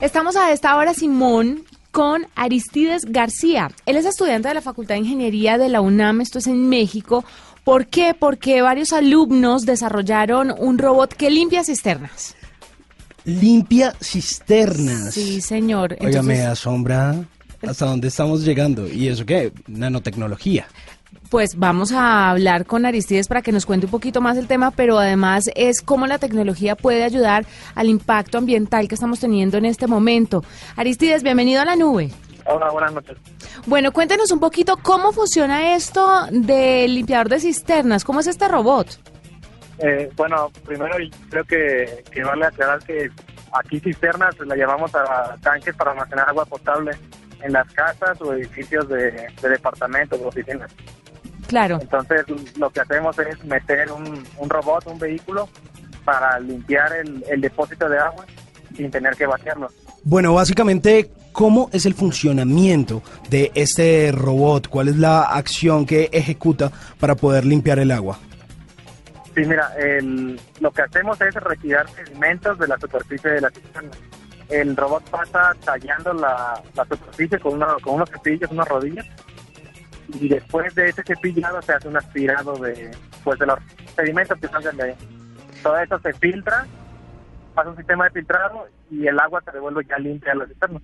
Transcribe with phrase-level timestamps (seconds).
[0.00, 3.70] Estamos a esta hora, Simón, con Aristides García.
[3.86, 7.24] Él es estudiante de la Facultad de Ingeniería de la UNAM, esto es en México.
[7.62, 8.12] ¿Por qué?
[8.12, 12.34] Porque varios alumnos desarrollaron un robot que limpia cisternas
[13.24, 15.14] limpia cisternas.
[15.14, 15.96] Sí, señor.
[16.00, 17.24] Oiga, me asombra
[17.68, 18.88] hasta dónde estamos llegando.
[18.88, 19.52] ¿Y eso qué?
[19.66, 20.66] Nanotecnología.
[21.30, 24.70] Pues vamos a hablar con Aristides para que nos cuente un poquito más el tema,
[24.70, 29.64] pero además es cómo la tecnología puede ayudar al impacto ambiental que estamos teniendo en
[29.64, 30.44] este momento.
[30.76, 32.10] Aristides, bienvenido a la nube.
[32.46, 33.16] Hola, buenas noches.
[33.66, 38.98] Bueno, cuéntenos un poquito cómo funciona esto del limpiador de cisternas, cómo es este robot.
[39.78, 40.94] Eh, bueno, primero
[41.30, 43.10] creo que, que vale aclarar que
[43.52, 46.92] aquí cisternas la llevamos a tanques para almacenar agua potable
[47.44, 50.70] en las casas o edificios de, departamentos o oficinas.
[51.46, 51.78] Claro.
[51.80, 52.24] Entonces
[52.56, 55.48] lo que hacemos es meter un, robot, un vehículo,
[56.04, 58.26] para limpiar el, el depósito de agua
[58.76, 59.70] sin tener que vaciarlo.
[60.02, 64.68] Bueno, básicamente, ¿cómo es el funcionamiento de este robot?
[64.68, 68.18] ¿Cuál es la acción que ejecuta para poder limpiar el agua?
[69.34, 73.90] Sí, mira, el, lo que hacemos es retirar sedimentos de la superficie de la cisterna.
[74.48, 79.06] El robot pasa tallando la, superficie con, con unos cepillos, unas rodillas,
[80.20, 82.90] y después de ese cepillado se hace un aspirado de,
[83.22, 83.58] pues, de los
[83.96, 84.94] sedimentos que salgan de ahí.
[85.62, 86.66] Todo eso se filtra,
[87.54, 90.80] pasa un sistema de filtrado y el agua se devuelve ya limpia a la cisterna.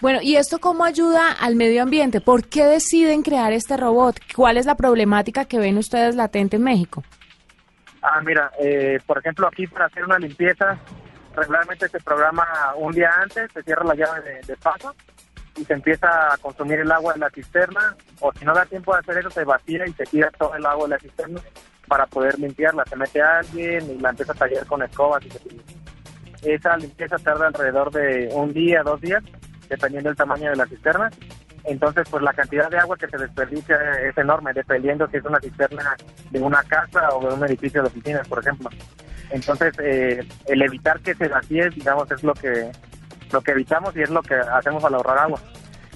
[0.00, 2.20] Bueno, ¿y esto cómo ayuda al medio ambiente?
[2.20, 4.16] ¿Por qué deciden crear este robot?
[4.36, 7.02] ¿Cuál es la problemática que ven ustedes latente en México?
[8.02, 10.78] Ah, mira, eh, por ejemplo, aquí para hacer una limpieza,
[11.34, 12.44] regularmente se programa
[12.76, 14.94] un día antes, se cierra la llave de, paso
[15.56, 18.92] y se empieza a consumir el agua en la cisterna, o si no da tiempo
[18.92, 21.40] de hacer eso, se vacía y se tira todo el agua de la cisterna
[21.86, 22.84] para poder limpiarla.
[22.86, 27.46] Se mete alguien y la empieza a tallar con escobas y se Esa limpieza tarda
[27.46, 29.22] alrededor de un día, dos días,
[29.68, 31.10] dependiendo del tamaño de la cisterna
[31.64, 35.40] entonces pues la cantidad de agua que se desperdicia es enorme, dependiendo si es una
[35.40, 35.96] cisterna
[36.30, 38.68] de una casa o de un edificio de oficinas, por ejemplo.
[39.30, 42.70] Entonces eh, el evitar que se vacíe, digamos, es lo que
[43.32, 45.40] lo que evitamos y es lo que hacemos al ahorrar agua.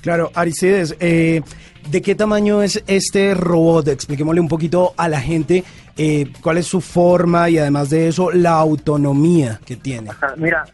[0.00, 1.42] Claro, Aristides, eh,
[1.90, 3.88] ¿de qué tamaño es este robot?
[3.88, 5.64] Expliquémosle un poquito a la gente
[5.96, 10.10] eh, cuál es su forma y además de eso la autonomía que tiene.
[10.36, 10.64] mira,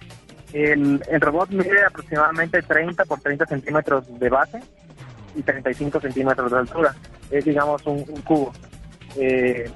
[0.52, 4.60] el, el, robot mide aproximadamente 30 por 30 centímetros de base
[5.34, 6.94] y 35 centímetros de altura.
[7.30, 8.52] Es, digamos, un, cubo.
[9.16, 9.70] Eh,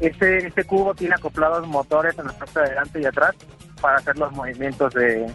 [0.00, 3.34] este, este cubo tiene acoplados motores en la parte de adelante y atrás
[3.80, 5.26] para hacer los movimientos de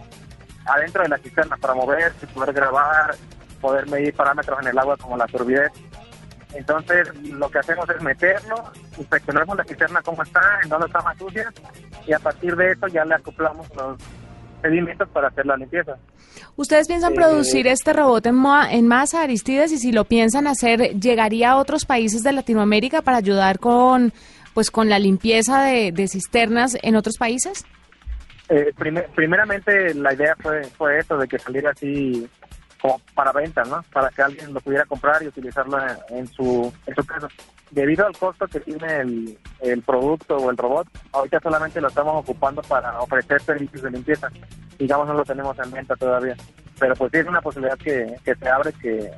[0.66, 3.16] adentro de la cisterna, para moverse, poder grabar,
[3.60, 5.72] poder medir parámetros en el agua como la turbidez.
[6.54, 8.56] Entonces, lo que hacemos es meterlo,
[8.98, 11.52] inspeccionamos la cisterna cómo está, en dónde está más sucia,
[12.06, 13.98] y a partir de eso ya le acoplamos los
[14.62, 15.96] sedimentos para hacer la limpieza.
[16.56, 19.72] ¿Ustedes piensan producir eh, este robot en, en masa, Aristides?
[19.72, 24.14] Y si lo piensan hacer, ¿llegaría a otros países de Latinoamérica para ayudar con,
[24.54, 27.66] pues, con la limpieza de, cisternas en otros países?
[28.50, 28.74] Eh,
[29.16, 32.28] primeramente la idea fue, fue eso, de que saliera así
[32.82, 33.84] como para venta, ¿no?
[33.94, 35.78] Para que alguien lo pudiera comprar y utilizarlo
[36.10, 37.28] en, su, en su casa.
[37.70, 42.16] Debido al costo que tiene el, el producto o el robot, ahorita solamente lo estamos
[42.18, 44.30] ocupando para ofrecer servicios de limpieza
[44.82, 46.36] digamos no lo tenemos en venta todavía.
[46.80, 49.12] Pero pues sí es una posibilidad que, que se abre que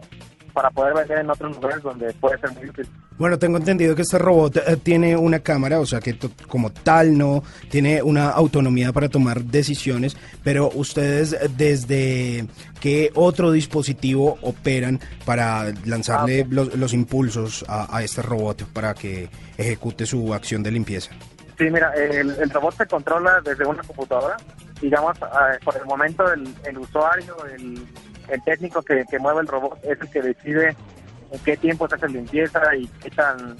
[0.51, 2.87] para poder vender en otros lugares donde puede ser muy útil.
[3.23, 6.13] Bueno, tengo entendido que este robot eh, tiene una cámara, o sea que
[6.49, 12.45] como tal no tiene una autonomía para tomar decisiones, pero ustedes eh, desde
[12.81, 18.93] qué otro dispositivo operan para lanzarle ah, los, los, impulsos a, a, este robot para
[18.93, 21.11] que ejecute su acción de limpieza.
[21.57, 24.35] Sí, mira, el, el robot se controla desde una computadora
[24.83, 25.17] digamos,
[25.63, 27.87] por el momento el, usuario, el,
[28.43, 30.75] técnico que, mueve el robot es el que decide
[31.33, 33.57] en qué tiempo se hace limpieza y qué tan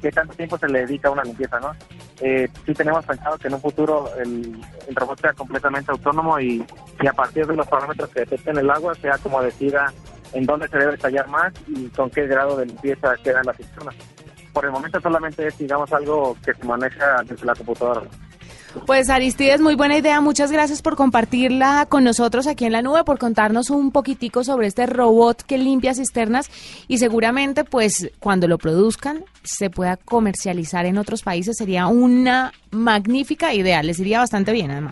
[0.00, 1.72] qué tanto tiempo se le dedica a una limpieza, ¿no?
[2.20, 4.60] Eh, sí tenemos pensado que en un futuro el,
[4.94, 6.64] robot sea completamente autónomo y,
[7.08, 9.92] a partir de los parámetros que detecten el agua sea como decida
[10.32, 13.54] en dónde se debe tallar más y con qué grado de limpieza queda en la
[13.54, 13.92] cisterna.
[14.52, 18.02] Por el momento solamente es, digamos, algo que se maneja desde la computadora.
[18.86, 20.20] Pues Aristides, muy buena idea.
[20.20, 24.66] Muchas gracias por compartirla con nosotros aquí en la nube, por contarnos un poquitico sobre
[24.66, 26.50] este robot que limpia cisternas
[26.88, 31.56] y seguramente pues cuando lo produzcan se pueda comercializar en otros países.
[31.56, 33.82] Sería una magnífica idea.
[33.82, 34.90] Les iría bastante bien además.